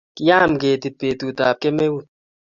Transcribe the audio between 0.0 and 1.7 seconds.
Kiyam ketit petut ab